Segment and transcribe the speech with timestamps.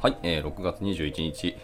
[0.00, 1.56] はい、えー6月21日、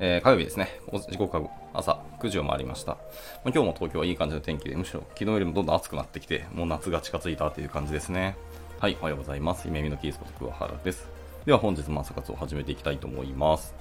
[0.00, 0.80] えー火曜日ですね。
[1.08, 2.94] 時刻は朝9時を回りました。
[2.94, 3.00] まあ
[3.44, 8.36] 今日も東京はいい感じの天気で、むしろ昨日よりもどんどん暑くなってきて、もう夏が近づいたという感じですね。
[8.80, 9.68] はい、おはようございます。
[9.68, 11.08] 夢見のキースこと桑原です。
[11.46, 13.72] では本日も朝活を始めていきたいと思います。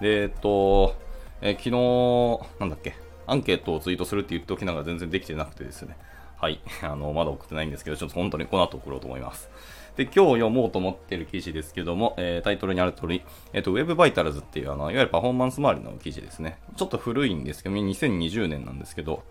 [0.00, 0.94] で、えっと、
[1.40, 2.94] えー昨日、なんだっけ、
[3.26, 5.96] アンケートをツイートするって言っておきながら全然できてなくてですね。
[6.36, 9.50] はい、あの、まだ送ってないんですけど、ちょっと本当にこの後送ろうと思います。
[9.96, 16.58] で、今日読もうと思ってる記事ですけども、えータイトルにある通り、えっ、と、Web Vitals っていう、あの、いわゆるパフォーマンス周りの記事ですね。
[16.76, 19.22] ちょっと古いんですけど、2020年なんですけど、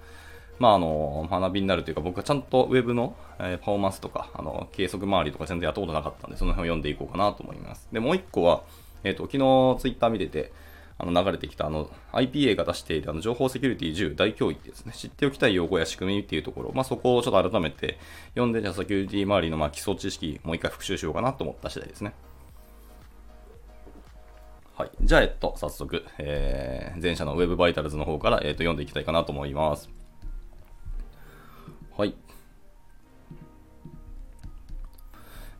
[0.60, 7.88] まあ、あの、学びになるというか、僕はちゃんと Web の、えーパフォーマンスとか、あの、計測周りとか全然やったことなかったんで、その辺を読んでいこうかなと思います。
[7.92, 8.62] で、もう一個は、
[9.04, 10.52] えっ、と、昨日 Twitter 見てて、
[11.02, 14.94] あの流れてきたあの IPA が出しているあの情報セキュリティ10大教育ですね。
[14.96, 17.98] 知っておきたい用語や仕組みっていうところ、まあ、そこをちょっと改めて
[18.36, 22.14] 読んで、じゃあセキュリティ周りのま基礎知識、もう一回復習しようかなと思った次第ですね。
[24.78, 24.92] はい。
[25.02, 30.01] じゃあ、えっと、早速、えー前者の Web バイタルズの方から、えっと、読んでいきたいかなと思います。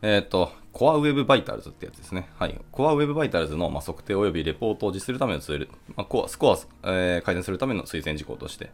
[0.02, 2.28] えっ、と、コアウェブバイタルズってやつですね。
[2.36, 2.60] はい。
[2.72, 8.70] コアウェブバイタルズの、まあ、測定及びレポートを実施するためのツール、まあ、コアスコア、えー改善するための推薦事項として、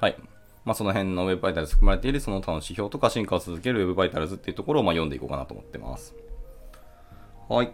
[0.00, 0.16] はい。
[0.64, 6.14] まあ、その辺の Web Vitals 含まれているその他の指標とか進化を続ける Web Vitals っていうところを、まあ、読んでいこうかなと思ってます。
[7.48, 7.72] はい。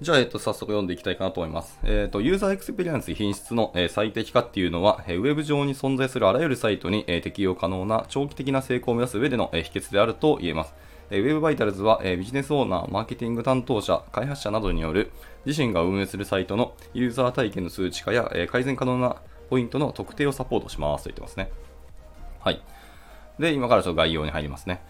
[0.00, 1.78] じゃあ、えっと、早速読んでいきたいかなと思います。
[1.84, 10.72] えっと、ユーザーエクスペリエンス品質の、えー最適化っていうのは、えーウェブ上に存在するあらゆるサイトに、えー適用可能な長期的な成功を目指す上での、えー秘訣であると言えます。
[11.10, 15.10] えー、Web Vitals は、えービジネスオーナー、マーケティング担当者、開発者などによる
[15.44, 19.16] 自身が運営するサイトのユーザー体験の数値化や、えー改善可能な
[19.50, 21.50] ポイントの特定をサポートしますと言ってますね。
[22.40, 22.62] はい。
[23.38, 24.80] で、今からちょっと概要に入りますね。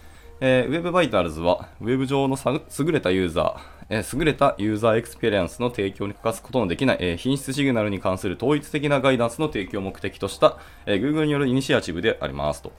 [0.42, 3.60] えー、Web Vitals は、Web 上の優れたユーザー、
[3.90, 10.56] えー優れたユーザーエクスペリエンスの提供に欠かすことのできない、えー品質シグナルに関する統一的なガイダンスの提供を目的とした、
[10.86, 12.72] えー Google によるイニシアチブでありますと。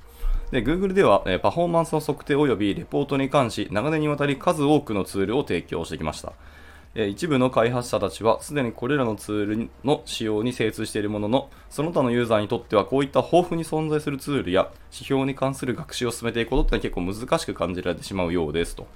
[0.50, 6.34] で Google では、えパフォーマンスの測定及びレポートに関し、長年にわたり数多くのツールを提供してきました。
[6.94, 18.88] 一部の開発者たちはすでにこれらのツールの使用に精通しているものの、その他のユーザーにとってはこういった豊富に存在するツールや指標に関する学習を進めていくことって結構難しく感じられてしまうようですと。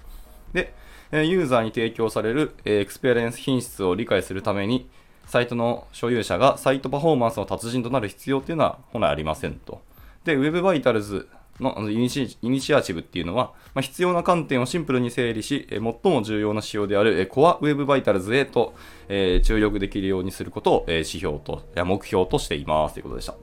[0.52, 0.74] で、
[1.12, 4.90] ユーザーに提供される、エクスペリエンス品質を理解するために、
[5.26, 9.82] サイトの所有者がサイトパフォーマンスの達人となる必要っていうのは本来ありませんと。
[10.26, 11.28] で、Web Vitals
[11.60, 18.74] のあのイニシイニシアチブっていうのは、まあ、必要な観点をシンプルに整理し、え最も重要な指標である、えー Core Web Vitals へと、
[19.08, 23.36] え注力できるようにすることを、え指標と、いや目標としていますということでした。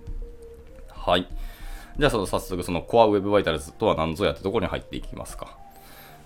[0.95, 1.27] はい。
[1.99, 5.57] じゃあ、その早速、その Core Web Vitals とは何ぞやってところに入っていきますか。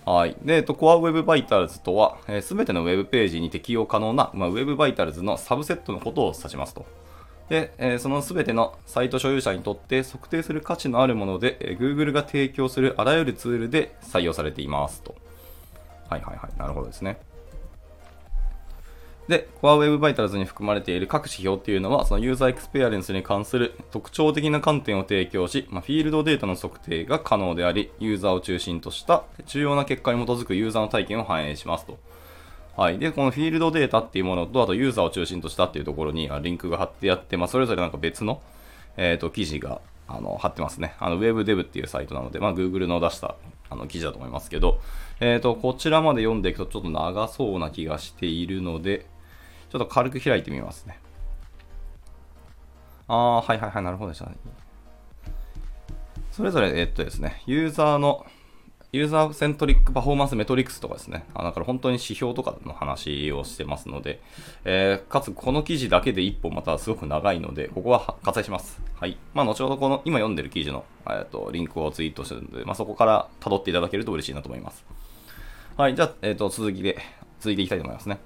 [0.05, 0.37] はい。
[0.41, 6.85] で、えっと、Core Web Vitals とは、す、えー、ての Web ページに適用可能な、まあ、Web Vitals のサブセットのことを指しますと。
[7.49, 15.15] で、えそのすべてのサイト所有者にとって測定する価値のあるもので、え Google が提供するあらゆるツールで採用されていますと。
[16.09, 16.59] はいはいはい。
[16.59, 17.19] なるほどですね。
[19.27, 31.97] で、Core Web Vitals に含まれている各指標っていうのは、そのユーザーエクスペリエンスに関する特徴的な観点を提供し、まあ、フィールドデータの測定が可能であり、ユーザーを中心とした重要な結果に基づくユーザーの体験を反映しますと。
[32.77, 32.99] はい。
[32.99, 38.39] で、このフィールドデータっていうものと、あとユーザーを中心としたっていうところにリンクが貼ってあって、まあ、それぞれなんか別の、
[38.97, 40.93] えっ、と、記事が、あの、貼ってますね。
[40.99, 43.35] あの、WebDev っていうサイトなので、まあ、Google の出した、
[43.71, 44.79] あの、記事だと思いますけど、
[45.19, 49.07] えっ、と、こちらまで読んでいくとちょっと長そうな気がしているので、
[49.71, 50.99] ちょっと軽く開いてみますね。
[53.07, 54.25] ああ、はいはいはい、なるほどでした。
[54.25, 54.35] ね
[56.31, 58.23] それぞれ、えっとですね、ユーザーの、
[58.93, 64.21] ユーザーセントリックパフォーマンスメトリックスとかですね、あだから本当に指標とかの話をしてますので、
[64.63, 68.81] えーかつこの記事だけで1本またすごく長いので、ここは割愛します。
[68.95, 69.17] はい。
[69.33, 74.85] まあ、後ほどこの今読んでる記事の、えー、とリンクをツイートしてるので、まあ、そこから辿っていただけると嬉しいなと思います。
[75.75, 75.95] はい。
[75.95, 76.97] じゃあ、えっ、と、続きで、
[77.39, 78.19] 続いていきたいと思いますね。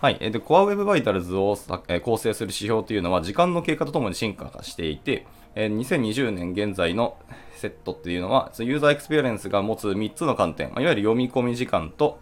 [0.00, 0.18] はい。
[0.20, 1.56] えー、で、Core Web Vitals を、
[1.86, 5.26] えー構成する指標というのは、時間の経過とともに進化していて、
[5.60, 7.16] え2020年現在の
[7.56, 12.20] セットっていうのは、ユーザーエクスペリエンスが持つ3つの観点、いわゆる読み込み時間と、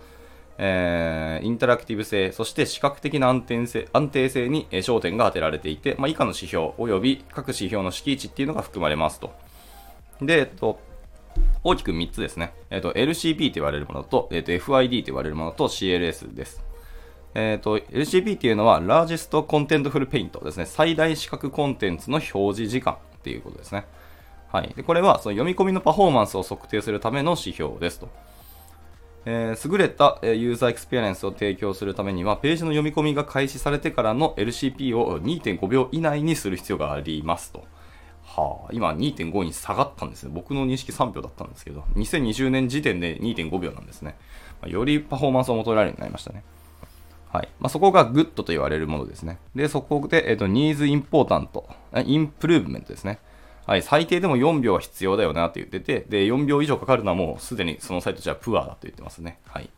[0.56, 9.34] えーインタラクティブ性、そして視覚的な安定性安定性に焦点が当てられていて、まあ、以下の指標及び各指標の閾値っていうのが含まれますと。
[10.22, 10.80] で、えっと、
[11.62, 12.54] 大きく3つですね。
[12.70, 16.64] えっと、LCP と言われるものと、えっと、FID と言われるものと CLS です。
[17.34, 20.64] えっと、LCP っていうのは、Largest Contentful Paint ですね。
[20.64, 22.96] 最大視覚コンテンツの表示時間
[23.26, 23.84] っていうことですね。
[24.52, 24.72] はい。
[24.76, 28.08] で、これは、その読み込みのパフォーマンスを測定するための指標ですと。
[29.24, 37.64] えー、優れたユーザーエクスペリエンスを提供するためには、ページの読み込みが開始されてからの LCP を2.5秒以内にする必要がありますと。
[38.22, 40.30] はあ、今2.5に下がったんですね。
[40.32, 44.16] 僕の認識3秒だったんですけど、2020年時点で2.5秒なんですね。
[44.62, 46.44] ま、よりパフォーマンスを求められるようになりましたね。
[47.32, 49.38] はいまあ、そこがグッドと言われるものですね。
[49.54, 53.18] で、そこで、えっ、と、 Needs Important、Improvement ですね。
[53.66, 59.40] はい、最低でも4秒は必要だよなって言ってて、で、4秒以上かかるのはもうすでにそのサイトじゃプアだと言ってますね。
[59.46, 59.68] はい。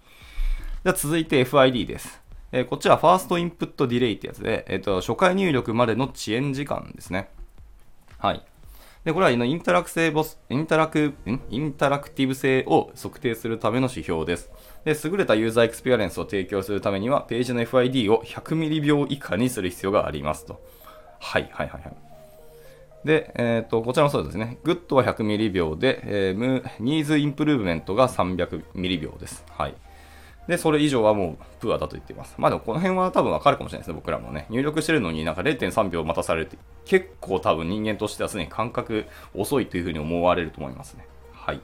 [0.85, 2.21] じゃ続いて FID です。
[2.53, 7.31] えー、こっちは First Input Delay ってやつで、えっ、ー、と、初回入力までの遅延時間ですね。
[8.19, 8.43] はい。
[9.05, 11.15] で、これはインタラク性ボス、インタラク、
[11.51, 14.51] インタラクティブ性を測定するための指標です。
[14.85, 20.61] で、優れたユーザーエクスペリエンスを提供するためには、ページの FID を100ミリ秒以下にする必要がありますと。
[21.21, 21.97] はい、はい、はい、はい。
[23.05, 24.59] で、えっ、ー、と、こちらもそうですね。
[24.65, 29.45] グッドは100ミリ秒で、えー、 Needs Improvement が300ミリ秒です。
[29.51, 29.75] はい。
[30.49, 32.35] で、それ以上はもうプアだと言っています。
[32.39, 34.47] まあでもこの辺は多分わかるかもしれないですね、僕らもね。
[34.49, 36.57] 入力してるのになんか0.3秒待たされるって、
[36.87, 39.05] 結構多分人間としてはすでに感覚
[39.35, 41.07] 遅いというふうに思われると思いますね。
[41.35, 41.61] はい。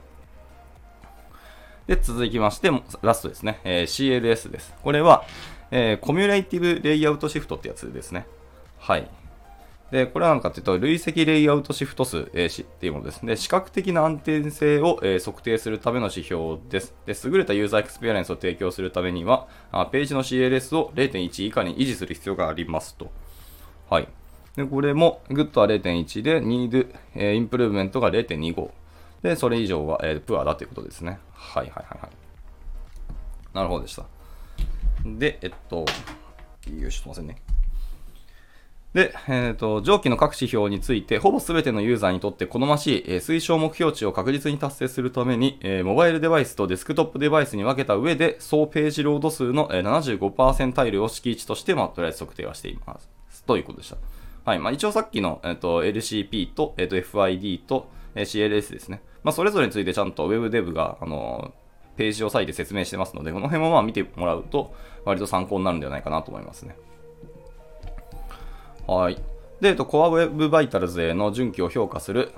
[1.87, 2.71] で、続きまして、
[3.01, 3.59] ラストですね。
[3.63, 4.75] えー、CLS です。
[4.83, 5.25] これは、
[5.71, 8.27] えー、 Cumulative Layout Shift ってやつですね。
[8.77, 9.09] はい。
[9.91, 13.25] で、これは何かというと、累積レイアウトシフト数、えー、っていうものです。
[13.25, 16.95] で、視覚的な安定性を、えー、測定するための指標です。
[17.05, 23.11] で、優れたユーザーエクスペリエンスを提供するためには、あページの CLS を0.1以下に維持する必要がありますと。
[23.89, 24.07] はい。
[24.55, 28.71] で、これも、グッドは0.1で、 Need、えー、 Improvement が0.25。
[29.21, 31.19] で、それ以上は、えー、プアだということですね。
[31.33, 32.09] はいはいはいはい。
[33.55, 34.05] なるほどでした。
[35.05, 37.54] で、えっと、よいしょ、すいませんね。
[38.95, 52.97] で、えーと、上記の各指標について、ほぼ全てのユーザーにとって好ましい、えー、推奨目標値を確実に達成するために、えー、モバイルデバイスとデスクトップデバイスに分けた上で、総ページロード数の、えー、75パーセンタイルを閾値として、まあ、とりあえず測定はしていま
[53.29, 53.43] す。
[53.43, 53.97] ということでした。
[54.45, 54.59] はい。
[54.59, 59.01] まあ、一応さっきの、えーと、LCP と,、えーと、FID と、え、CLS ですね。
[59.25, 61.53] まあ、それぞれについてちゃんと WebDev が、あの、
[61.97, 66.77] ページを割いて説明してますので、この辺もまあ見てもらうと、割と参考になるんではないかなと思いますね。
[68.87, 69.15] はい。
[69.61, 72.31] で、えっと、Core Web Vitals への準拠を評価する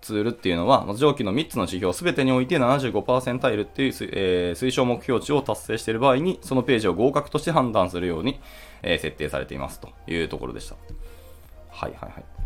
[0.00, 8.40] ツールっていうのは、上記の3つの指標すべてにおいて75%タイルっていう、えー、推奨目標値を達成している場合に、そのページを合格として判断するように、
[8.82, 10.76] えー、設定されていますというところでした。
[11.70, 12.43] はいはいはい。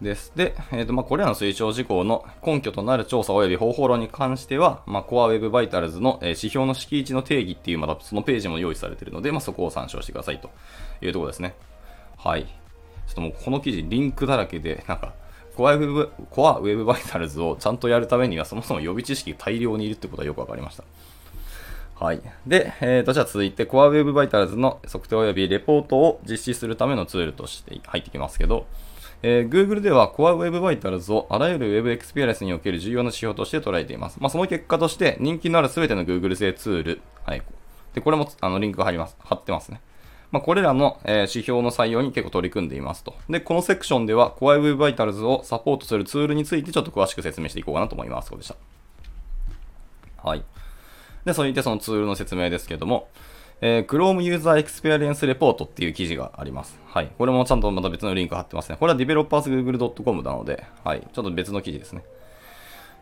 [0.00, 0.32] です。
[0.36, 10.50] で、えーとまあ、これらの推奨事項の根拠となる調査及び方法論に関しては、まあ、Core Web Vitals の、えー、指標の敷地の定義っていう、またそのページも用意されているので、まあ、そこを参照してくださいと
[11.00, 11.54] いうところですね。
[12.16, 12.44] はい。
[12.44, 12.50] ちょ
[13.12, 15.14] っともうこの記事、リンクだらけで、なんか、
[15.56, 15.78] Core
[16.60, 20.84] Web, Vitals をちゃんとやるためには、そもそも予備知識大量にいるってことはよくわかりました。
[21.98, 22.20] はい。
[22.46, 28.66] で、えー、と、じゃあ続いて Core Web Vitals の測定及びレポートを実施するためのツールとして入ってきますけど、
[29.22, 34.18] えー、Google では Core Web Vitals をあらゆる Web Experience における重要な指標として捉えています。
[34.20, 37.42] まあ、その結果として人気のある全ての Google 製ツール、はい。
[37.94, 39.16] で、これもあのリンクが貼ります。
[39.18, 39.80] 貼ってますね。
[40.30, 43.14] まあ、これらの、え、指標の採用に結構取り組んでいますと。
[43.30, 48.28] で、このセクションでは Core Web Vitals をサポートするツールについてちょっと詳しく説明していこうかなと思います。
[48.28, 48.56] そうでした。
[50.22, 50.44] はい。
[51.24, 53.08] で、そういてそのツールの説明ですけども、
[53.60, 56.78] えー、Chrome User Experience Report っていう記事があります。
[56.86, 57.10] はい。
[57.18, 58.76] これもちゃんとまた別のリンク貼ってますね。
[58.78, 61.00] これは developersgoogle.com なので、はい。
[61.12, 62.04] ちょっと別の記事ですね。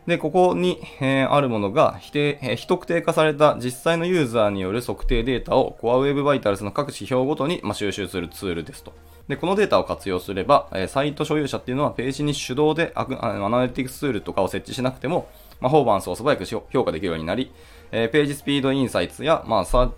[0.07, 8.93] で、ここに、えー、あるものが、否定、えー、非特定化された実際のユーザーによる測定データを Core Web Vitals の各指標ごとに、まあ、収集するツールですと。
[9.27, 15.27] で、このデータを活用すれば、えー、サイト所有者っていうのはページに手動でアナリティクスツールとかを設置しなくても、
[15.59, 17.51] まあ、ホーバンスを素早く評価できるようになり、
[17.91, 19.91] えー、ページスピードインサイツや、まあ、サ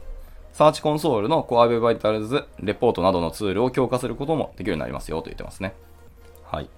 [0.54, 5.74] サーチコンソールの Core Web Vitals レポートなどのツールを強化することもできるようになりますよと言ってますね。
[6.44, 6.70] はい。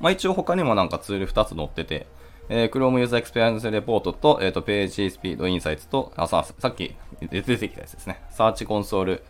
[0.00, 2.06] まあ、一応他にもなんかツール2つ載ってて、
[2.48, 8.20] えー、Chrome User Experience Report と、えっ、ー、と、ページスピードインサイツと、あ、さ、さっき出てきたやつですね。
[8.30, 9.22] サーチコンソール、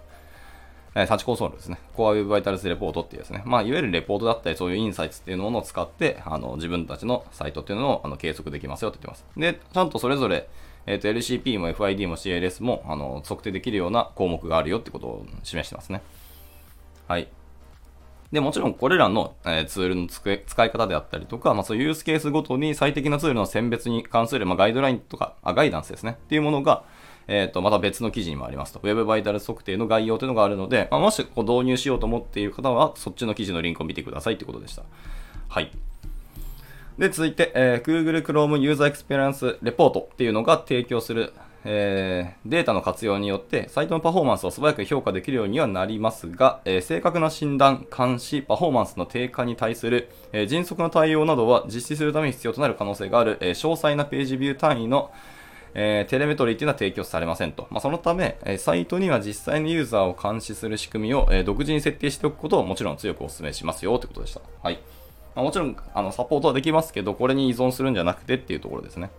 [0.94, 1.78] えー、サーチコンソールですね。
[1.94, 3.42] Core Web Vitals Report っていうですね。
[3.44, 9.26] まあ、いわゆるレポートだったり、そういうインサイツっていうものを使って、あの、自分たちのサイトっていうのをあの計測できますよって言ってます。
[9.36, 10.48] で、ちゃんとそれぞれ、
[10.86, 16.02] えっ、ー、と、LCP も FID も CLS も、あの、測定できるような項目があるよってことを示してますね。
[17.06, 17.28] はい。
[18.32, 26.12] で、もちろんこれらの、えー、ツールの使い方であったりとか、まあ、そういうユースケースごとに最適なツールの選別に関する、まあ、ガイドラインとか、あ、ガイダンスですね。
[26.12, 26.84] っていうものが、
[27.26, 28.80] えっ、ー、と、また別の記事にもありますと。
[28.82, 34.84] Web バイタル測定の概要というのがあるので、まあ、もしこう導入しようと思っている方は、そっちの記事のリンクを見てくださいってことでした。
[35.48, 35.72] はい。
[37.00, 41.32] で、続いて、えー、Google Chrome User Experience Report っていうのが提供する、
[41.64, 55.10] えー、データの活用によってサイトのパフォーマンスを素早く評価できるようにはなりますが、えー、正確な診断、監視、パフォーマンスの低下に対する、え、迅速な対応などは実施するために必要となる可能性がある、え詳細なページビュー単位の
[55.72, 57.68] えー、テレメトリーというのは提供されませんと。
[57.70, 64.40] まあ、そのため、えー、サイトには実際のユーザーを監視する仕組みを、えー、独自に設定しておくことをもちろん強くお勧めしますよということでした。
[64.64, 64.80] はい。
[65.34, 69.10] まあ、もちろん、あの、サポートはできますけど、これに依存するんじゃなくてっていうところですね。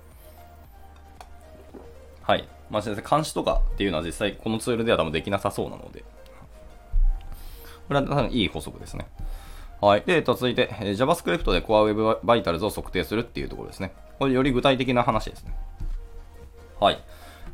[2.24, 2.48] はい。
[2.70, 6.04] まあ、先生、監視とかっていうのは実際このツールでは多分できなさそうなので、
[7.88, 9.06] これは多分いい法則ですね。
[9.82, 10.04] はい。
[10.06, 13.94] で、続いて、JavaScript で Core Web Vitals を測定するっていうところですね。
[14.20, 15.54] これより具体的な話ですね。
[16.80, 17.04] はい。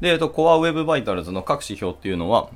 [0.02, 2.50] で、えっと、Core Web Vitals の各指標っていうのは、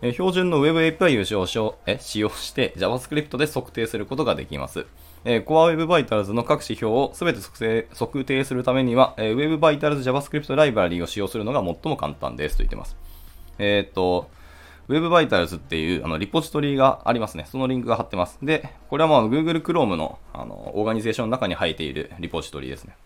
[0.00, 4.86] え標準の Web API を使用え使用して JavaScript で測定することができます。
[5.24, 7.40] えー、Core Web Vitals の各指標をすべて
[7.94, 12.96] 測定するためには、えー、Web Vitals JavaScript ライブラリを使用するのが最も簡単ですと言ってます。
[13.58, 14.30] えー、っと、
[14.88, 17.46] Web Vitals っていうあのリポジトリがありますね。
[17.50, 18.38] そのリンクが貼ってます。
[18.42, 22.96] で、これはまあ Google Chrome のあのオーガニゼーションの中に入っているリポジトリですね。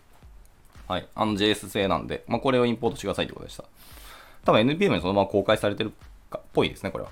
[0.87, 1.07] はい。
[1.13, 3.65] あの JS 製なんで、まあ、これをインポートしてくださいってことでした。
[4.45, 5.91] 多分 NPM にそのまま公開されてる
[6.37, 7.11] っぽいですね、これは。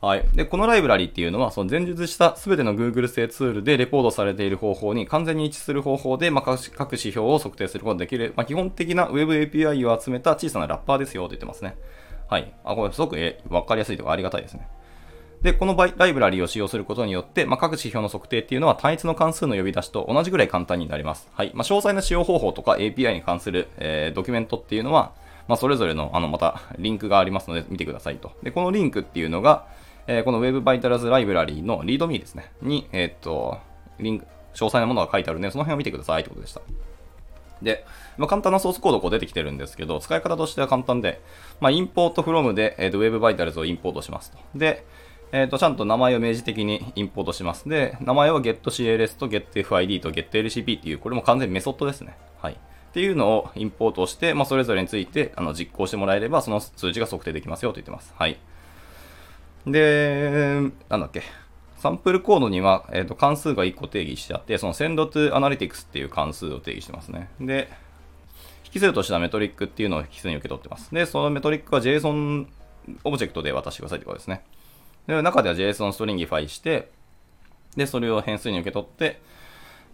[0.00, 0.24] はい。
[0.32, 11.76] で、このライブラリっていうのは、その前述したすべての Google 製ツールでレポートされている方法に完全に一致する方法で、まあ、各指標を測定することができる、まあ、基本的な Web API を集めた小さなラッパーですよと言ってますね。
[12.28, 12.52] はい。
[12.64, 14.68] あ、これすごくえわかりやすいとかありがたいですね。
[15.42, 21.28] で、このライブラリを使用することによって、まあ、各指標の測定っていうのは単一の関数の呼び出しと同じぐらい簡単になります。
[21.32, 21.50] はい。
[21.54, 25.12] まあ、詳細な使用方法とか API に関する、えー、ドキュメントっていうのは、
[25.48, 28.32] まあ、それぞれの、あの、また、リンクがありますので、見てくださいと。
[28.42, 29.66] で、このリンクっていうのが、
[30.08, 33.58] えー、この Web Vitals Library の README ですね、に、えー、っと、
[34.00, 34.24] リンク、
[34.54, 36.62] 詳細なものが書いてあるので、その辺を見てくださいということでした。
[37.60, 37.84] で、
[38.16, 41.20] まあ、簡単なソースコードこう出てきてるんですけど、使い方としては簡単で、
[41.60, 44.38] まあ、インポートフロムで、えー、と Web Vitals をインポートしますと。
[44.54, 44.86] で、
[45.30, 47.68] えっ、ー、と、ちゃんと名前を明示的にインポートします。
[47.68, 52.16] で、名前は getCLS と getFID と getLCP っていう、これも完全にメソッドですね。
[52.40, 52.54] はい。
[52.54, 52.56] っ
[52.94, 58.14] ていうのをインポートして、まあ、それぞれについてあの実行してもらえれば、その数値が測定できますよと言ってます。
[58.16, 58.38] はい。
[59.70, 61.22] で、なんだっけ。
[61.76, 67.28] サンプルコードには、えーと、関数が1個定義してあって、その send_to_analytics っていう関数を定義してますね。
[67.40, 67.68] で、
[68.74, 70.92] 引数としてはメトリックっていうのを引数に受け取ってます。
[70.92, 72.46] で、そのメトリックは JSON
[73.04, 74.42] オブジェクトで渡してくださいってことですね。
[75.06, 76.90] で、中では JSON ストリンギファイして、
[77.76, 79.20] で、それを変数に受け取って、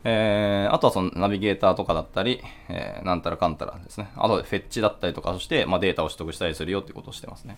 [0.04, 4.10] えー、あとはそのナビゲーターとかだったり、えー、なんたらかんたらですね。
[4.16, 7.56] あとでフェッチだったりとかして、まあ、データを取得したりするよってことをしてますね。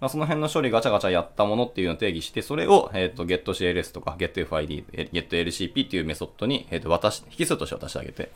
[0.00, 8.32] まあ、その辺の処理ガチャガチャやったものっていうのを定義して、それを、えっ、ー、と、getCLS とか getFID、getLCP っていうメソッドに、えっ、ー、と、渡し、引数として渡してあげて、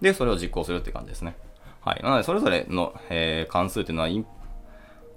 [0.00, 1.36] で、それを実行するって感じですね。
[1.80, 2.02] はい。
[2.04, 4.08] なので、それぞれの、えー、関数っていうのは、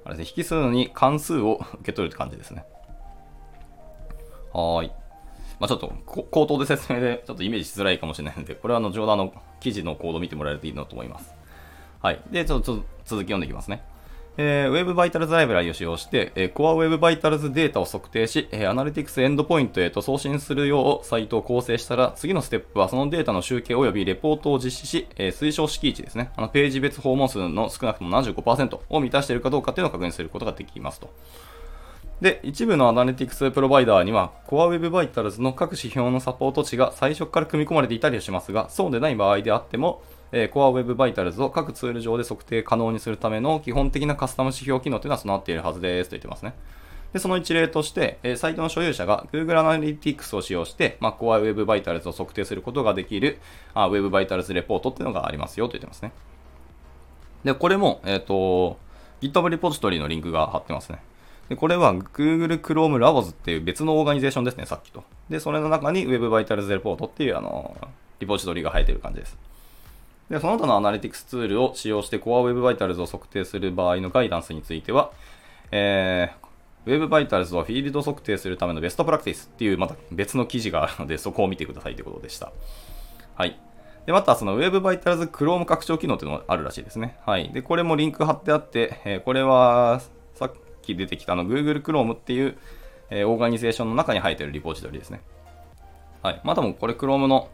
[0.06, 2.66] あれですね、引数に関数を 受け取るって感じですね。
[4.54, 4.92] はい。
[5.60, 11.36] まあ、ちょっと、口頭で説明でちょっとイメージしづらいかもしれないので、これはあの、上段の記事のコードを見てもらえるといいなと思います。
[12.02, 12.22] はい。
[12.32, 13.84] で、ちょっと続き読んでいきますね。
[14.44, 26.32] えー、Web Vitals ライブラリを使用して、えー、Core Web Vitals データを測定し、えー、Analytics エンドポイントへと送信するようサイトを構成したら、次のステップはそのデータの集計及びレポートを実施し、えー、推奨式値ですね。
[26.36, 31.14] あのページ別訪問数の少なくとも75%を満たしているかどうかというのを確認することができますと。
[32.20, 46.54] で、一部のアナリティクスプロバイダーには、Core Web Vitals の各指標のサポート値が最初から組み込まれていたりしますが、そうでない場合であっても、えー、Core Web Vitals を各ツール上で測定可能にするための基本的なカスタム指標機能というのは備わっているはずですと言ってますね。
[47.14, 53.40] で、その一例として、えー、サイトの所有者が Google Analytics を使用して、まあ、Core Web Vitals を測定することができる
[53.74, 56.14] あ Web Vitals レポートっていうのがありますよと言ってますね。
[57.44, 58.78] で、これも、えっ、ー、と、
[59.22, 61.00] GitHub リポジトリのリンクが貼ってますね。
[61.50, 65.04] で、これは Google Chrome Labs っていう別のオーガニゼーションですね、さっきと。
[65.30, 67.76] で、それの中に Web Vitals Report っていうあの、
[68.20, 69.38] リポジトリが入ってる感じです。
[70.32, 75.12] で、その他のアナリティクスツールを使用して Core Web Vitals を測定する場合のガイダンスについては、
[75.72, 82.54] えー、Web Vitals をフィールド測定するためのベストプラクティスっていうまた別の記事があるので、そこを見てくださいということでした。
[83.36, 83.60] はい。
[84.06, 87.18] で、また、その Web Vitals Chrome 拡張機能っていうのがあるらしいですね。
[87.26, 87.52] はい。
[87.52, 90.02] で、これもリンク貼ってあって、えー、これは、
[90.36, 92.58] さっき出てきたの Google Chrome っていう、
[93.10, 95.22] えー、オーガニゼーションの中に入ってるリポジトリですね。
[96.24, 96.42] はい。
[96.46, 97.50] まあ多分これ Chrome の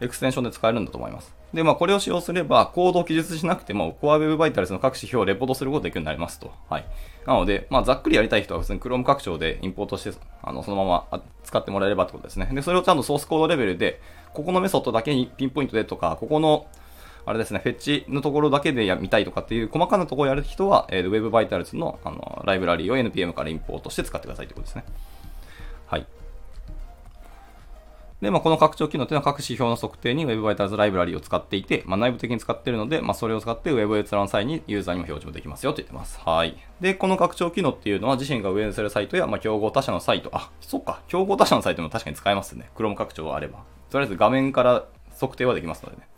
[0.00, 1.37] エクステンションで使えるんだと思います。
[1.52, 6.52] で、まあ、これを使用すれば、コードを記述しなくても、Core Web Vitals の各指標をレポートすることができるようになりますと。
[6.68, 6.84] はい。
[7.26, 10.12] なので、まあ、ざっくりやりたい人は普通に Chrome 拡張でインポートして、
[10.42, 12.50] あの、そのまま使ってもらえればってことですね。
[12.52, 14.00] で、それをちゃんとソースコードレベルで、
[14.34, 16.66] ここのメソッドだけにピンポイントでとか、ここの、
[17.24, 24.84] あれですね、フェッチのところだけでや見たいとかっていう細かなところをやる人は、えー、Web Vitals のあのライブラリーを NPM からインポートして使ってくださいということですね。
[25.86, 26.06] はい。
[28.20, 36.18] で、まあ、この拡張機能というのは各指標の測定に Web Vitals ライブラリを使っていて、まあ、内部的に使っているので、まあ、それを使って Web 閲覧際にユーザーにも表示もできますよと言ってます。
[36.20, 36.56] はい。
[36.80, 42.70] で、この拡張機能っていうのは自身が運営するサイトや、まあ、競合他社のサイト、あ、そっか、競合他社のサイトも確かに使えますね。
[42.74, 43.60] Chrome 拡張があれば。
[43.90, 46.08] とりあえず画面から測定はできますのでね。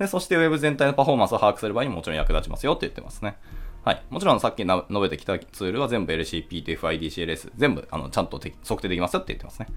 [0.00, 3.36] で、そして Web 全体のパフォーマンスを把握する場合にももちろん役立ちますよって言ってますね。
[3.84, 4.02] はい。
[4.10, 9.68] もちろんさっき述べてきたツールは全部 LCP、TFID、CLS、全部あのちゃんと測定できますよって言ってますね。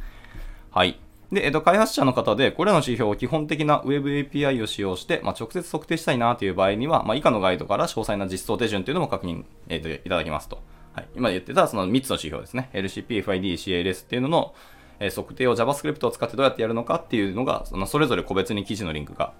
[0.72, 1.00] はい。
[1.32, 10.62] で、えっと、開発者の方で、これらの指標を基本的な Web API を使用して、まあ、直接測定したいなという場合には、まあ、以下のガイドから詳細な実装手順というのも確認、えっと、いただきますと。
[10.94, 11.08] はい。
[11.16, 12.70] 今言ってたその3つの指標ですね。
[12.74, 14.54] LCP、FID、CLS っていうのの、
[15.00, 19.34] え、測定を JavaScript を使ってどうやってやるのかっていうのが、そのそれぞれ個別に記事のリンクが、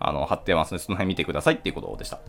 [0.00, 2.20] あの、貼ってますので、その辺見てくださいっていうことでした。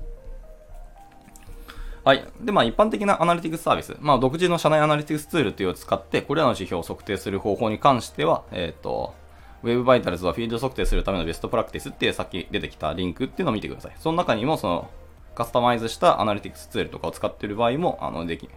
[2.05, 2.23] はい。
[2.39, 9.15] で、まあ、一般的なアナリティクスサービス、まあ、独自の社内アナリティクスツールというのを使って、これらの指標を測定する方法に関しては、えっ、ー、と、
[9.63, 13.95] Web Vitals はフィールド測定するためのベストプラクティスっていうさっき出てきたリンクっていうのを見てください。
[13.97, 14.89] その中にも、その、
[15.33, 18.47] カスタマイズしたアナリティクスツールとかを使っている場合も、あの、でき、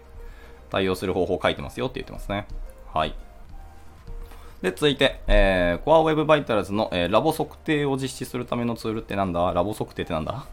[0.68, 2.46] 対応する方法を書いてますよって言ってますね。
[2.92, 3.14] はい。
[4.60, 9.50] で、続いて、えー、Core Web Vitals の、えー、ラボ測定を実施するためのツールってなんだ？
[9.54, 10.44] ラボ測定ってなんだ？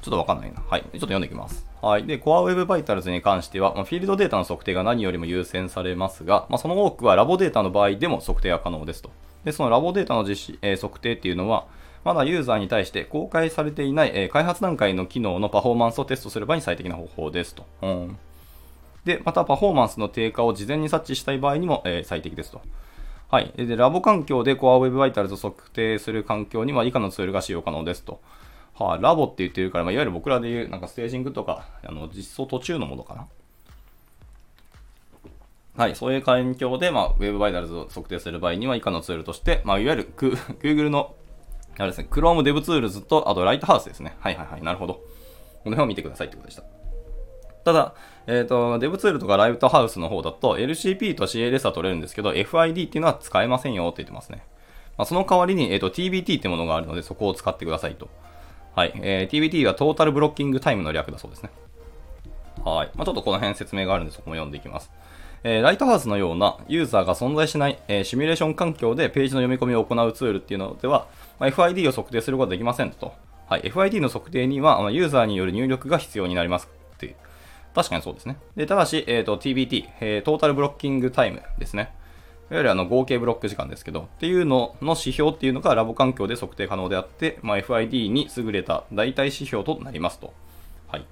[0.00, 0.62] ちょっとわかんないな。
[0.68, 0.82] はい。
[0.82, 1.66] ちょっと読んでいきます。
[1.80, 2.04] はい。
[2.04, 9.10] で、Core Web Vitals に関しては、まあ、フィールドデータの測定が何よりも優先されますが、まあ、その多くはラボデータの場合でも測定が可能ですと。
[9.44, 11.66] で、そのラボデータの実施、えー、測定っていうのは、
[12.04, 17.66] まだユーザーに対して公開されていない、えー、開発段階の機能のパフォーマンスをテストする場合に最適な方法ですと。
[17.82, 18.18] うん、
[19.04, 22.60] で、またパフォーマンスの低下を事前に察知したい場合にも、えー、最適ですと。
[23.30, 23.52] はい。
[23.56, 28.20] で、ラボ環境で Core Web Vitals を測定する環境には以下のツールが使用可能ですと。
[28.84, 33.26] はあ、ラボって言ってるから、まあ、いわゆる僕らで言う、なんかステージングとか、あの実装途中のものかな。
[35.76, 41.14] はい、そういう環境で、まあ、Web Vitals を測定する場合には以下のツールとして、まあ、いわゆる Google の、
[41.76, 44.16] あれですね、Chrome DevTools と、あと Lighthouse ですね。
[44.18, 44.94] はいはいはい、なるほど。
[44.94, 45.00] こ
[45.70, 46.64] の辺を見てくださいってことでした。
[47.64, 47.94] ただ、
[48.26, 54.42] えっ、ー、と、DevTool とか Lighthouse の方だと、LCP と CLS は取れるんですけど、FID っていうのは使えませんよって言ってますね。
[54.96, 58.08] まあ、その代わりに、えっ、ー、と、TBT ってものがあるので、そこを使ってくださいと。
[58.78, 58.92] はい。
[59.02, 61.50] えー、TBT はトータルブロッキングタイムの略だそうですね。
[62.64, 62.90] はい。
[62.94, 64.92] まあ、ちょっとこの辺説明があるんで、そこも読んでいきます。
[65.42, 71.08] えー、ライトハウスのようなユーザーが存在しない、えー、シミュレーション環境でページの読み込みを行うツールっていうのでは、
[71.40, 73.12] まあ、FID を測定することができませんと。
[73.48, 73.62] はい。
[73.62, 77.16] FID の測定にはま、ユーザーによる入力が必要になりますっていう。
[77.74, 78.36] 確かにそうですね。
[78.54, 81.96] で、ただし、えっ、ー、と、TBT、えー、トータルブロッキングタイムですね。
[82.50, 90.32] いわゆるあの合計ブロック時間ですけど、っていうのの指標っていうのがラボ環境で測定可能であって、まあ、FID に優れた代替指標となりますと。
[90.88, 91.06] はい。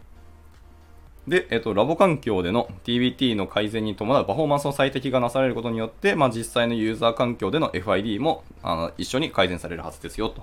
[1.29, 10.43] で、えっと、ラボ環境での TBT の改善に伴うパフォーマンスの最適がなされることによって、まあ、実際のユーザー環境での FID もあの一緒に改善されるはずですよと。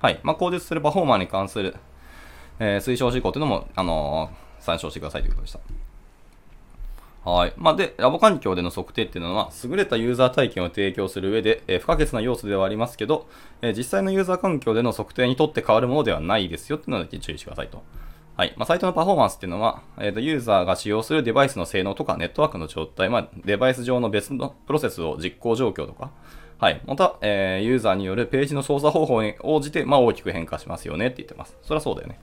[0.00, 0.18] はい。
[0.24, 1.76] まあ、口述するパフォーマーに関する、
[2.58, 5.60] えー、推奨事項というのも、あのー、参照してくださいということでした。
[7.24, 7.54] はい。
[7.56, 13.26] まあ、で、ラボ環境での測定っていうのは、優れたユーザー体験を提供する上で、えー、不可欠な要素ではありますけど、
[13.62, 17.82] えー、実際のユーザー環境での測定にとって変わるものではないですよっていうのだけ注意してくださいと。
[18.36, 18.52] はい。
[18.58, 26.10] まあ、サイトのパフォーマンスっていうのは、えっ、ー、と、ユーザーが使用するデバイスの性能とか、ネットワークの状態、まあ、デバイス上の別のプロセスを実行状況とか、
[26.58, 26.80] はい。
[26.84, 31.56] また、えー、ユーザーによるページの操作方法に応じて、まあ、大きく変化しますよねって言ってます。
[31.62, 32.18] そりゃそうだよね。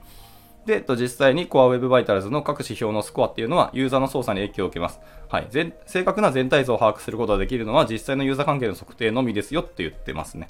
[0.65, 4.99] で、実際に Core Web Vitals の各指標のスコアっていうのはユーザーの操作に影響を受けます。
[5.29, 5.47] はい。
[5.85, 10.47] 正確な全体像を把握することができるのは実際のユーザー関係の測定のみですよって言ってますね。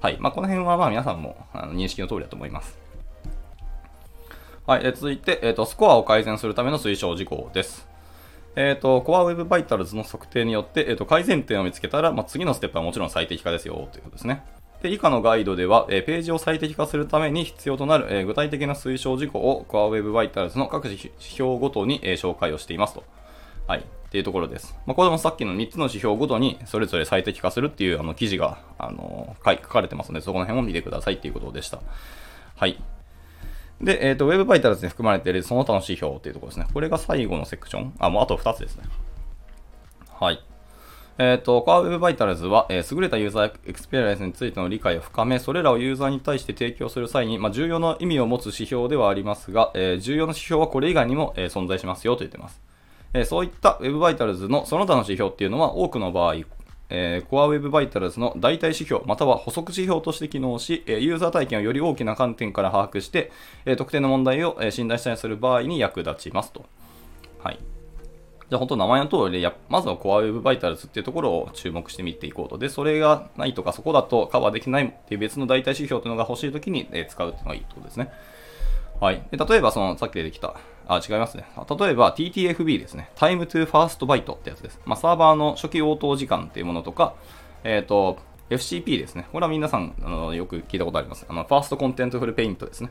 [0.00, 0.18] はい。
[0.20, 2.78] まあ、この辺はまあ皆さんもあの認識の通りだと思います。
[4.66, 4.84] はい。
[4.84, 7.88] 続いて、えっ、ー、と、スコアを改善するための推奨事項です。
[8.54, 14.44] えっ、ー、と、Core Web Vitals の測定によって、えっ、ー、と、改善点を見つけたら、まあ、次のステップはもちろん最適化ですよということですね。
[14.82, 23.02] で以下のガイドでは、えページを最適化するために必要となる、え具体的な推奨事項を Core Web Vitals の各指標ごとに、え紹介をしていますと。
[23.66, 23.80] はい。
[23.80, 24.74] っていうところです。
[24.86, 31.80] まあ、これもさっきの3つの指標ごとにそれぞれ最適化するっていうあの記事が、あの書かれてますので、そこの辺を見てくださいっていうことでした。
[32.56, 32.80] はい。
[33.80, 36.66] で、えっ、ー、と、Web Vitals に含まれているその他の指標っていうところですね。
[36.72, 37.94] これが最後のセクション。
[37.98, 38.84] あ、もうあと2つですね。
[40.08, 40.42] はい。
[41.20, 52.62] えっ、ー、と、Core Web Vitals は、えー、優れたユーザーエクスペリエンスについての理解を深め、それらをユーザーに対して提供する際に、まあ、重要な意味を持つ指標ではありますが、えー、重要な指標はこれ以外にも、え存在しますよと言ってます。
[53.14, 56.36] えそういった Web Vitals のその他の指標っていうのは、多くの場合、
[56.90, 63.32] えー、Core Web Vitals の代替指標または補足指標として機能し、えユーザー体験をより大きな観点から把握して、
[63.66, 66.64] え特定の問題を、え診断したりする場合に役立ちますと。
[67.42, 67.58] はい。
[68.50, 72.56] じゃあ本当名前の通りで、まずは Core Web Vitals っていうところを注目してみていこうと。
[72.56, 78.10] で、それがないとか、そこだとカバーできないっていう別の代替指標というのが欲しいときに、使うっていうのがいいってことですね。
[79.00, 79.22] はい。
[79.30, 80.56] で例えば、その、さっき出てきた、
[80.86, 81.44] あ、違いますね。
[81.78, 83.10] 例えば TTFB ですね。
[83.16, 84.80] Time to First Byte ってやつです。
[84.86, 87.14] まあ、サーバーの初期応答時間っていうものとか、
[87.64, 88.18] えっ、ー、と、
[88.50, 89.28] FCP ですね。
[89.30, 91.26] これは皆さん、あの、よく聞いたことあります。
[91.28, 92.90] あの、ファーストコンテンツフルペイントですね。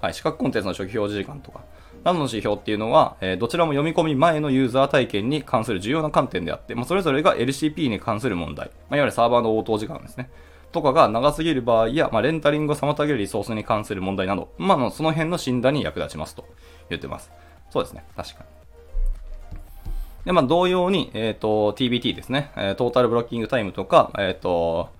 [0.00, 0.14] はい。
[0.14, 1.64] 視覚コンテンツの初期表示時間とか。
[2.04, 10.30] などの指標っていうのは、え、どちらも読み込み前のユーザー体験に関する重要な観点であって、ま、それぞれが LCP に関する問題、ま、いわゆるサーバーの応答時間ですね。
[10.72, 16.44] とかが長すぎる場合や、ま、レンタリングを妨げるリソースに関する問題など、まあ、その辺の診断に役立ちますと
[16.90, 17.30] 言ってます。
[17.70, 18.04] そうですね。
[18.16, 18.58] 確かに。
[20.24, 22.50] で、まあ、同様に、えっ、ー、と、TBT ですね。
[22.56, 24.90] えー、トータルブロッキングタイムとか、えっ、ー、と、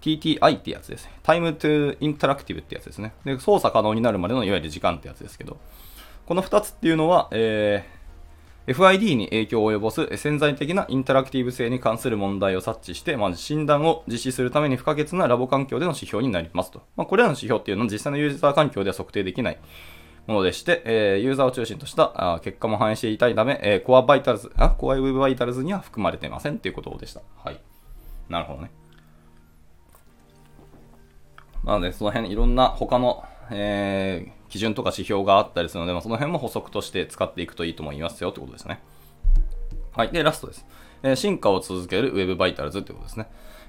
[0.00, 1.12] TTI ってやつですね。
[1.24, 3.12] タイムトゥインタラクティブってやつですね。
[3.24, 5.58] で、操作可能になるまでのいわゆる時間ってやつですけど、
[6.26, 16.82] この2つっていうのは、えー、FID に影響を及ぼす潜在的なインタラクティブ性に関する問題を察知して、まあ、診断を実施するために不可欠なラボ環境での指標になりますと。
[16.96, 19.58] まあ、これらの指標っていうのは実際のユーザー環境では測定できない
[20.26, 27.20] ものでして、えー、ユーザーを中心とした結果も反映していたいため、えー、Core Vitals、あ、Core Web Vitals には含まれていませんということでした。
[27.44, 27.60] はい。
[28.28, 28.72] なるほどね。
[31.64, 38.80] なので、その辺いろんな他の、えー、基準とか指標があったりするので、まあ、その辺も補足として使っていくといいと思いますよってことですね。
[39.92, 40.10] はい。
[40.10, 40.66] で、ラストです。
[41.02, 43.28] えー、進化を続ける Web Vitals ってことですね。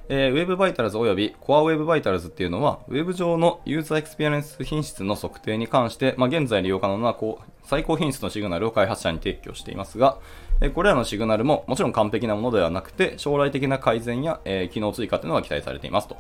[0.09, 10.17] えー、Web Vitals および Core Web Vitals っていうのは、Web 上のユーザーエクスペリエンス品質の測定に関して、まあ、現在利用可能なこう最高品質のシグナルを開発者に提供していますが、
[10.61, 16.17] えー、これらのシグナルももちろん完璧なものではなくて、将来的な改善や、えー、機能追加というのが期待されていますと。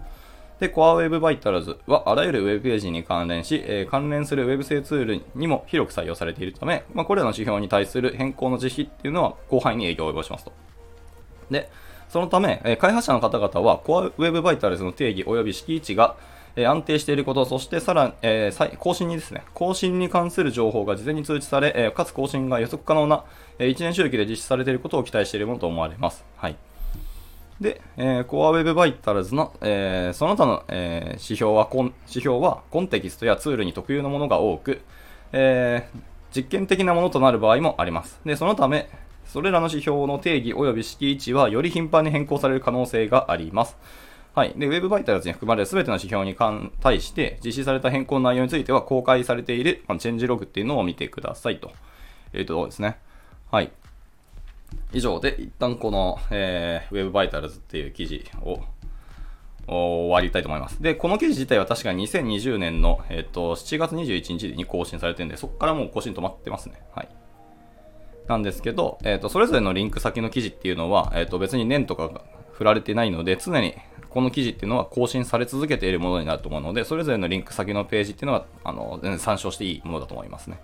[0.59, 10.51] で、Core Web Vitals はあらゆる Web ページに関連し、えー、関連する Web 製ツールにも広く採用されているため、まあ、これらの指標に対する変更の実施っていうのは広範囲に影響を及ぼしますと。
[11.51, 11.69] で、
[12.09, 16.15] そのため、えー、開発者の方々は Core Web Vitals の定義及び敷地が、
[16.55, 23.25] え、安定していること、そしてさらに、えー、更新にですね、更新に関する情報が事前に通知され、えかつ更新が予測可能な、
[23.59, 26.25] え1年周期で実施されていることを期待しているものと思われます。
[26.35, 26.55] はい。
[27.59, 34.81] で、えー、Core Web Vitals の、えー、その他の、えー、指標はコン、指標はコンテキストやツールに特有のものが多く、
[35.31, 35.99] えー、
[36.35, 38.19] 実験的なものとなる場合もあります。
[38.25, 38.89] で、そのため、
[39.25, 43.77] それらの指標の定義及び敷地はより頻繁に変更される可能性があります。
[44.35, 44.53] はい。
[44.55, 46.35] で、Web Vitals に含まれる全ての指標に
[46.79, 51.71] 対して実施された変更の内容については公開されている、まあ、チェンジログっていうのを見てくださいと
[52.35, 52.99] いうとですね。
[53.49, 53.71] はい。
[54.93, 58.61] 以上で一旦この、えー、Web Vitals っていう記事を
[59.67, 60.81] 終わりたいと思います。
[60.81, 66.81] で、この記事自体は確か2020年の、えっ、と7月21日に更新されてるんで、そこからもう更新止まってますね。
[66.95, 67.09] はい。
[68.27, 73.75] なんですけど、えっ、と、それぞれのリンク先の記事っていうのは、えっ、と、別に年とかが振られてないので、常に
[74.09, 80.59] この記事っていうのは更新され続けているものになると思うので、それぞれのリンク先のページっていうのは、あの、全然参照していいものだと思いますね。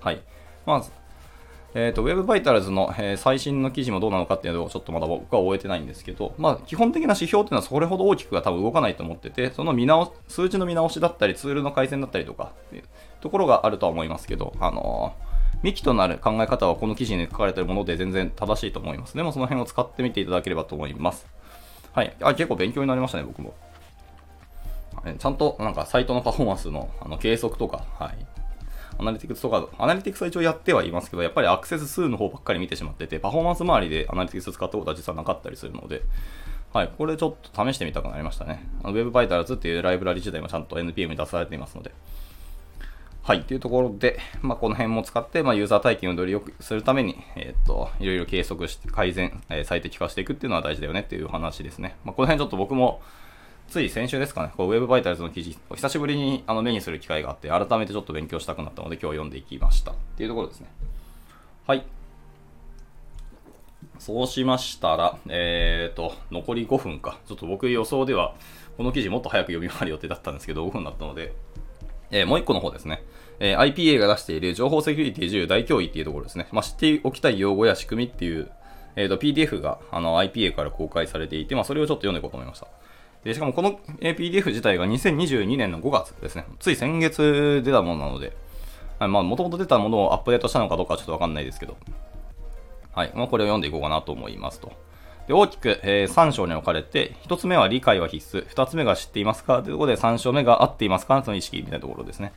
[0.00, 0.20] はい。
[0.66, 0.90] まず、
[1.74, 12.84] えっ、ー、と、Web Vitals の、えー、最新の記事もどうなのかっていうのをちょっとまだ僕は終えてないんですけど、まあ、基本的な指標っていうのはそれほど大きくは多分動かないと思ってて、その見直数字の見直しだったり、ツールの改善だったりとか、っていう
[13.20, 19.14] ところがあるとは思いますけど、あのー、幹となる考え方はこの記事に書かれているもので全然正しいと思います。
[19.14, 21.26] でもその辺を使ってみていただければと思います。
[21.92, 22.16] はい。
[22.22, 23.54] あ、結構勉強になりましたね、僕も。
[25.18, 28.26] ちゃんとなんかサイトのパフォーマンスのあの計測とか、はい、
[28.98, 36.02] アナリティクスとか、アナリティクスは一応やってはいますけど、やっぱりアクセス数の方ばっかり見てしまってて、パフォーマンス周りでアナリティクス使ったことは実はなかったりするので、
[36.72, 38.68] はい、これちょっと試してみたくなりましたね。
[38.82, 41.92] あの Web Vitals っていうライブラリ自体もちゃんと NPM に出されていますので。
[43.22, 51.96] はい、というところで、まあ、この辺も使って、まあ、ユーザー体験をより良くするために、えっ、と、いろいろ計測して、改善、えー、最適化していくっていうのは大事だよねっていう話ですね。
[52.06, 53.02] まあ、この辺ちょっと僕も、
[53.68, 60.68] つい先週ですかね、こう Web バイタルズの記事、久しぶりにあの目にする機会があって、改めてちょっと勉強したくなったので、今日読んでいきましたっていうところですね。
[61.66, 61.84] はい。
[63.98, 67.18] そうしましたら、えーと、残り5分か。
[67.26, 68.34] ちょっと僕予想では、
[68.78, 71.34] この記事もっと早く読み終わる予定だったんですけど、5分だったので、
[72.10, 73.02] えー、もう1個の方ですね。
[73.38, 76.48] えー、IPA が出している情報セキュリティ10大脅威っていうところですね。
[76.52, 78.50] まあ、知っておきたい用語や仕組みっていう
[79.00, 82.66] えー、と PDF があの IPA から公開されていて、まあ、それをちょっと読んでいこうと思いました。
[83.24, 86.44] でしかもこの PDF 自体が2022年の5月ですね。
[86.60, 88.36] つい先月出たものなので、
[89.00, 91.76] まあ、もともと出たものをアップデートしたのかどうかはちょっとわかんないですけど、
[92.94, 93.12] はい。
[93.14, 94.72] まあ、これを読んでいこうかなと思いますと。
[95.26, 99.62] で大きく、えー、3章に分かれて、1つ目は理解は必須、2つ目が知っていますか？
[99.62, 101.22] というところで3章目が合っていますか？
[101.22, 102.32] その意識みたいなところですね。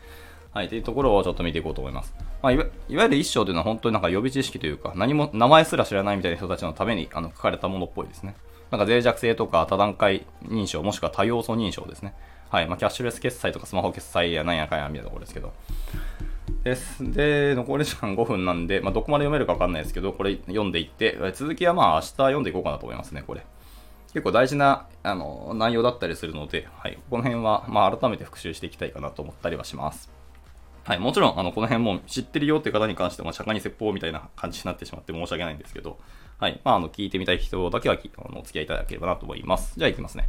[0.54, 2.14] はい、というところをちょっと見ていこうと思います。
[2.42, 8.36] まあ、いわゆる一章というのは本当になんか予備知識というか、何も名前すら知らないみたいな人たちのためにあの書かれたものっぽいですね。
[8.72, 12.14] なんか脆弱性とか多段階認証、もしくは多要素認証ですね。
[12.50, 15.54] はい、まあ、キャッシュレス決済とかスマホ決済やなんやかんやみたいなところですけど。
[16.64, 17.12] です。
[17.12, 23.46] で、残り時間5分なんで、まあ、どこまで読めるかわかんないですけど、これ読んでいって、続きはまあ明日読んでいこうかなと思いますね、これ。
[24.14, 30.10] 結構大事なあの内容だったりするので、はい、この辺は、まあ、改めて復習していきたいかなと思ったりはします。
[30.84, 35.98] はい、もちろん、あの、この辺も知ってるよっていう方に関しては、釈迦に説法みたいな感じになってしまって申し訳ないんですけど、
[36.42, 39.76] はい、まあ、あの、聞いてみたい人だけはあのお付き合いいただければなと思います。
[39.78, 40.28] じゃあ、いきますね。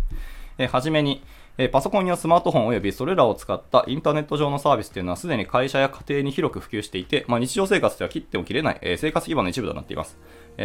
[0.58, 1.22] えー、はじめに、
[1.56, 10.18] えー、パソコンやスマートフォン及びそれらを使ったインターネット上のサービスというのはすでに会社や家庭に広く普及していて、まあ、日常生活では切っても切れない、えー、生活基盤の一部となっています。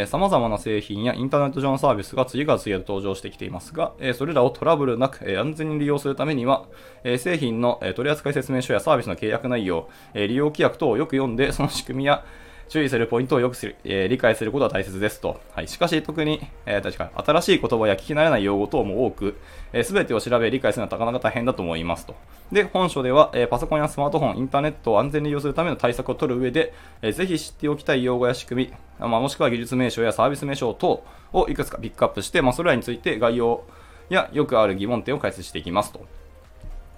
[0.07, 6.65] さまざまな製品やインターネット上のサービスが次々と登場してきていますが、え、それらをトラブルなく、え、安全に利用するためには、
[7.05, 12.25] え、製品の、え取扱説明書やサービスの契約内容、え利用規約等をよく読んで、その仕組みや
[12.69, 15.39] 注意するポイントをよくする、えー、理解することは大切ですと。
[15.53, 19.37] はい、しかし、特に、えー、確か新しい言葉や聞き慣れない用語等も多く、
[19.83, 22.15] す、え、べ、てを調べ、理解するのはなかなか大変だと思いますと。
[22.51, 31.03] で、本書では、えー、パソコンやスマートフォン、インターネットを安全に利用するための対策を取る上で、えー、ぜひ知っておきたい用語や仕組み、まあ、もしくは技術名称やサービス名称等
[31.33, 33.63] をいくつかピックアップして、まあ、それらについて概要
[34.09, 36.05] やよくある疑問点を解説していきますと。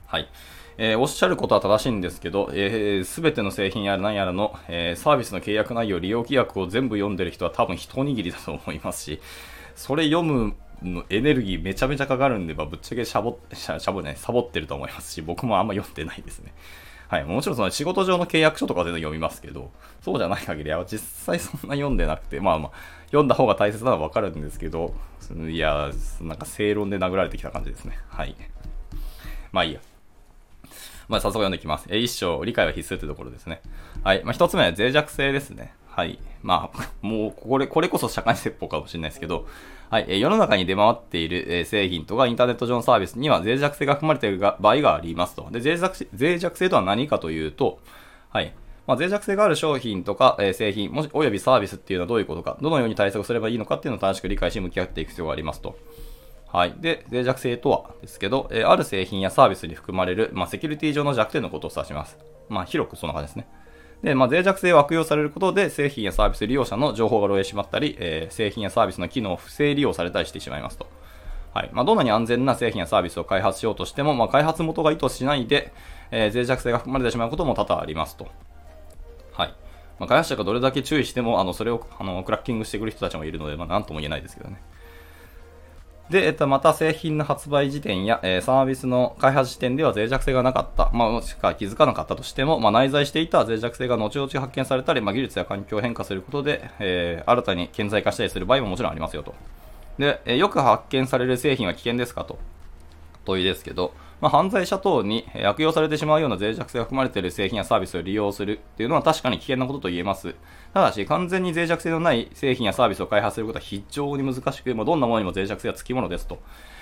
[0.08, 0.28] はい。
[0.82, 9.20] えー、おっしゃることは正しいんですけど、す、えー、べ、ての製品やら何やらの、えー、サービスの契約内容、利用規約を全部読んでる人は多分一握りだと思いますし、
[9.76, 16.54] それ読むのエネルギーめちゃめちゃかかるんで、まあ、ぶっちゃけしゃぼ、しゃしゃぼね、サボってると思いますし、僕もあんま読んでないですね。
[17.10, 17.26] はい。
[17.26, 22.72] もちろんその仕事上の契約書とか全然読みますけど、そうじゃない限りは実際そんな読んでなくて、まあまあ、
[23.08, 24.94] 読んだ方が大切なのはわかるんですけど、
[25.50, 28.00] いや、なんか正論で殴られてきた感じですね。
[28.08, 28.34] はい。
[29.52, 29.82] まあいいや。
[31.10, 31.88] まあ、早速読んでいきます。
[31.90, 33.62] え一章、理解は必須というところですね。
[34.04, 34.24] はい。
[34.24, 35.74] まあ、一つ目は脆弱性ですね。
[35.88, 36.20] はい。
[36.44, 39.48] まあ、 もう、これ、これこそ社会説法かもしれないですけど、
[39.90, 40.06] はい。
[40.08, 45.48] え世の中に出回っている、え製品とかインターネット上のサービスには脆弱性が含まれている場合がありますと。
[45.50, 47.80] で、脆弱、脆弱性とは何かというと、
[48.30, 48.54] はい。
[48.86, 55.76] まあ、脆弱性がある商品とか、え製品、もし、およびサービスっていうのはどういうことか、どのように対策すればいいのかっていうのを正しく理解し向き合っていく必要がありますと。
[56.52, 56.74] はい。
[56.80, 62.18] で、脆弱性とはですけど、え、ある製品やサービスに含まれる、まあ、セキュリティ上の弱点のことを指します。
[62.50, 63.48] まあ、広くそんな感じですね。
[64.02, 70.88] で、まあ、脆弱性を悪用されることで、製品やサービス利用者の情報が漏洩しまったり、えー、製品やサービスの機能を不正利用されたりしてしまいますと。
[71.54, 71.70] はい。
[71.72, 75.72] まあ、どんなに安全な製品やサービスを開発しようとしても、まあ、開発元が意図しないで、
[76.10, 78.28] えー、脆弱性が含まれてしまうことも多々ありますと。
[79.34, 79.54] はい。
[80.00, 84.62] まあ、開発者がどれだけ注意しても、あの、それを、あの、クラッキングしてくる人たちもいるので、まあ、なんとも言えないですけどね。
[86.10, 99.36] で、えっと、また製品の発売時点や、えー、サービスの開発時点では脆弱性がなかった、まあ、もしくは気づかなかったとしても、まあ、内在していた脆弱性が後々発見されたり、まあ、技術や環境を変化することで、えー、新たに顕在化したりする場合ももちろんありますよと。
[100.00, 102.40] で、え、よく発見される製品は危険ですかと。
[103.30, 110.36] 問いですけど、まあ、犯罪者等に悪用されてしまうような脆弱性が含まれている製品やサービスを利用するっていうのは確かに危険なことと言えます。
[110.74, 116.40] ただし、完全に脆弱性のない製品やサービスを開発することは非常に難しく、まあ、どんなものにも脆弱性はつきものですと。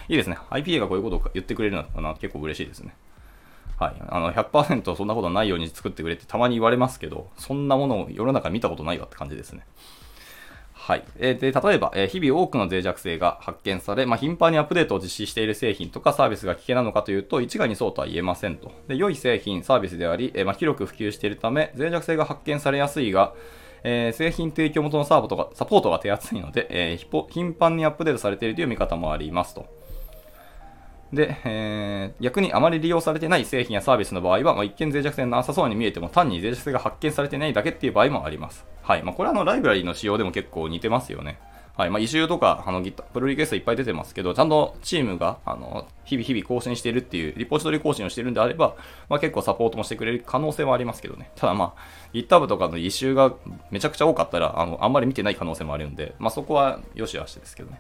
[0.10, 0.38] いいですね。
[0.49, 2.95] IPA がこういうことを言ってくれるのは結構嬉しいですね。
[3.77, 3.95] はい。
[4.07, 9.65] あの、100%そんなことないように作ってくれってたまに言われますけど、そんなものを世の中見たことないわって感じですね。
[10.88, 11.04] はい。
[11.17, 18.71] えー、で、例えば、え、日々多くの脆弱性が発見され、まあ、頻繁にアップデートを実施している製品とかサービスが危険なのかというと、一概にそうとは言えませんと。
[18.88, 23.34] で、良い製品、サービスであり、え、まあ、広く普及しているため、脆弱性が発見されやすいが、
[23.84, 26.97] え製品提供元のサーボとかサポートが手厚いので、え
[27.30, 29.65] 頻繁にアップデートされているという見方もありますと。
[31.13, 38.65] で、えー、逆にあまり利用されてない製品やサービスの場合は、まあ、一見脆弱性なさそうに見えても単に脆弱性が発見されてないだけっていう場合もあります。
[38.82, 39.04] はい。
[39.04, 41.39] まあ、これはあのライブラリの仕様でも結構似てますよね。
[41.78, 41.91] はい。
[41.91, 48.76] まあ、異臭とか、あの、ギタプロリクエストいっぱい出てますけど、ちゃんとチームが、あの、日々日々更新してるっていう、リポジトリ更新をしてるんであれば、
[49.10, 51.30] まあ、結構サポートもしてくれる可能性はありますけどね。
[51.36, 51.82] ただまあ、
[52.15, 53.36] GitHub とかの異臭が
[53.70, 57.80] めちゃくちゃ多かったら、あの、あんまり見てない可能性もあるんで、まあ、そこは良し悪しですけどね。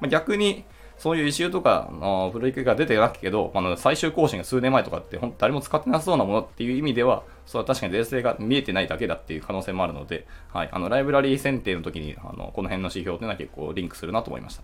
[0.00, 0.64] まあ、逆に、
[1.04, 14.62] そういう異臭とかの古いが出てなくけど、あの最終更新が数年前とかって、ほん誰も使ってなさそうなものっていう意味では、それは確かに税制が見えてないだけだっていう可能性もあるので、はい、あのライブラリー選定の時にあのこの辺の指標っていうのは結構リンクするなと思いました。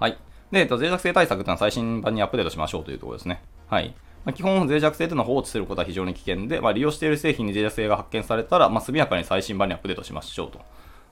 [0.00, 0.18] はい。
[0.50, 3.40] で、えっと、脆弱性対策っていうのは最新版にアップデートしましょうというところですね。
[3.68, 3.94] はい。
[4.24, 10.60] まあ、基本、脆弱性というのは放置することは非常に危険で、まあ、利用している製品に脆弱性が発見されたら、まあ、速やかに最新版にアップデートしましょうと。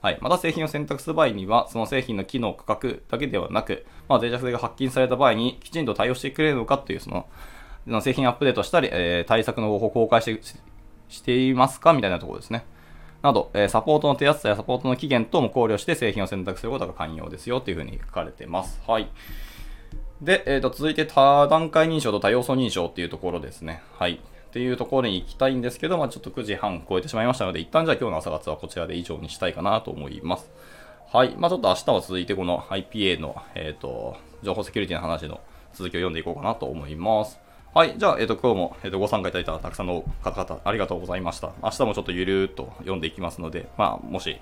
[0.01, 0.17] はい。
[0.19, 10.41] また製品を選択する場合には、その製品の機能、価格だけではなく、まあ、脆弱性が発見された場合にきちんと対応してくれるのかという、その、製品アップデートしたり、えー、対策の方法を公開して
[11.11, 12.65] していますかみたいなところですね。
[13.21, 18.81] など、えー、サポートの手厚さやサポートの期限等も考慮して製品を選択することが寛容ですよというふうに書かれてます。
[18.87, 19.09] はい。
[20.21, 23.81] で、えー、と続いて多段階認証と多要素認証っていうところですね。
[23.99, 24.21] はい。
[24.51, 30.51] っていうところに行きたいんですけど、まあ、ちょっと9時半超えてしまいましたので、一旦じゃあ今日の朝活はこちらで以上にしたいかなと思います。
[31.09, 31.33] はい。
[31.37, 35.39] まあ、ちょっと明日は続いてこの IPA の、えっ、ー、と、情報セキュリティの話の
[35.73, 37.39] 続きを読んでいこうかなと思います。
[37.73, 37.95] はい。
[37.97, 41.53] じゃあ、えっ、ー、と、今日も、えっ、ー、と、ご参加いただいたたくさんの方々、ありがとうございました。
[41.63, 44.37] 明日もちょっとゆるーっと読んでいきますので、まあ、もし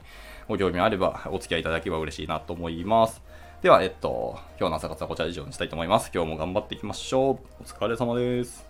[0.47, 3.21] ご興味あればお付き合いいただければ嬉しいなと思います。
[3.61, 6.11] では、えっと、今日の朝活はこちら以上にしたいと思います。
[6.13, 7.37] 今日も頑張っていきましょう。
[7.61, 8.68] お疲れ様です。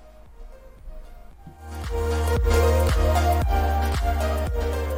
[1.72, 3.44] thank
[4.64, 4.89] you